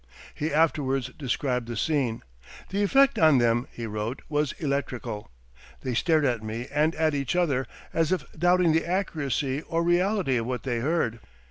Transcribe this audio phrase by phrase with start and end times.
[0.33, 2.23] He afterwards described the scene.
[2.69, 5.29] "The effect on them," he wrote, "was electrical.
[5.81, 10.37] They stared at me and at each other, as if doubting the accuracy or reality
[10.37, 11.19] of what they heard.